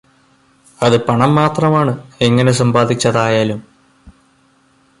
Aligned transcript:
അത് 0.79 1.05
പണം 1.05 1.35
മാത്രമാണ് 1.35 1.93
എങ്ങനെ 2.21 2.51
സമ്പാദിച്ചതായാലും 2.51 3.59